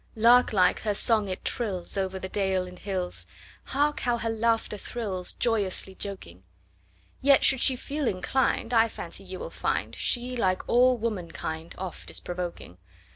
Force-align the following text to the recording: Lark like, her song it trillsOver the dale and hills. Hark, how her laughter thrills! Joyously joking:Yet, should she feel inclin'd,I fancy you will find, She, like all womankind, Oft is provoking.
Lark 0.15 0.51
like, 0.51 0.79
her 0.79 0.95
song 0.95 1.27
it 1.29 1.43
trillsOver 1.43 2.19
the 2.19 2.27
dale 2.27 2.63
and 2.65 2.79
hills. 2.79 3.27
Hark, 3.65 3.99
how 3.99 4.17
her 4.17 4.31
laughter 4.31 4.75
thrills! 4.75 5.33
Joyously 5.33 5.93
joking:Yet, 5.93 7.43
should 7.43 7.61
she 7.61 7.75
feel 7.75 8.07
inclin'd,I 8.07 8.87
fancy 8.87 9.23
you 9.25 9.37
will 9.37 9.51
find, 9.51 9.95
She, 9.95 10.35
like 10.35 10.67
all 10.67 10.97
womankind, 10.97 11.75
Oft 11.77 12.09
is 12.09 12.19
provoking. 12.19 12.79